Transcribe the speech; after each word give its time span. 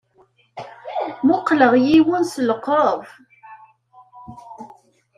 Mmuqqleɣ 1.23 1.73
yiwen 1.85 2.23
s 2.33 2.35
lqerb. 2.49 3.03